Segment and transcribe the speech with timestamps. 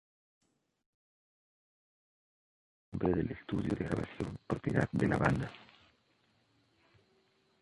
[2.89, 5.51] Es además el nombre del estudio de grabación propiedad de la banda.